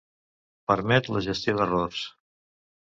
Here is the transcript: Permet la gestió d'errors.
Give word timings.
Permet 0.71 1.11
la 1.17 1.23
gestió 1.27 1.57
d'errors. 1.61 2.05